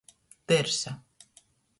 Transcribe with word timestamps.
Dyrsa. 0.47 0.91